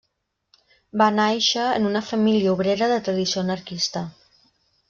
Va 1.01 1.09
nàixer 1.17 1.67
en 1.73 1.85
una 1.91 2.03
família 2.09 2.57
obrera 2.57 2.91
de 2.93 2.99
tradició 3.09 3.45
anarquista. 3.47 4.07